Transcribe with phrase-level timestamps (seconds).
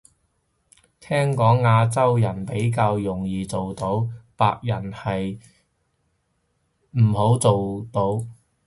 [0.99, 5.37] 聽講亞洲人比較容易做到，白人唔係
[7.13, 8.25] 好做到